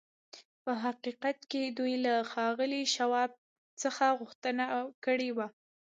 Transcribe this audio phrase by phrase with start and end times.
[0.63, 3.31] په حقیقت کې دوی له ښاغلي شواب
[3.81, 4.65] څخه غوښتنه
[5.05, 5.47] کړې وه